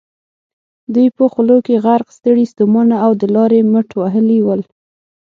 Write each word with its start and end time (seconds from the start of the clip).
دوی 0.93 1.07
په 1.17 1.23
خولو 1.31 1.57
کې 1.65 1.75
غرق، 1.83 2.07
ستړي 2.17 2.45
ستومانه 2.51 2.95
او 3.05 3.11
د 3.21 3.23
لارې 3.35 3.59
مټ 3.71 3.89
وهلي 3.99 4.39
ول. 4.43 4.61